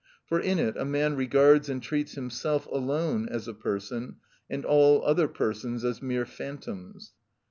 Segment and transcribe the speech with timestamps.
[0.25, 4.15] For in it a man regards and treats himself alone as a person,
[4.49, 7.13] and all other persons as mere phantoms.